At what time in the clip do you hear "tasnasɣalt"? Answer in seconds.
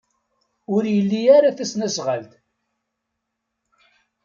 1.57-2.31